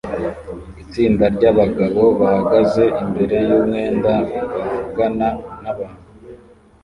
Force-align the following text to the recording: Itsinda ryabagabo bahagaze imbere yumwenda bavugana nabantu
Itsinda 0.83 1.25
ryabagabo 1.35 2.01
bahagaze 2.19 2.83
imbere 3.03 3.35
yumwenda 3.47 4.11
bavugana 4.61 5.27
nabantu 5.61 6.05